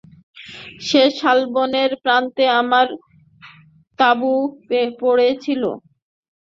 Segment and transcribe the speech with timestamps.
[0.87, 2.87] সেই শালবনের প্রান্তে আমার
[3.99, 4.31] তাঁবু
[5.01, 5.63] পড়েছিল।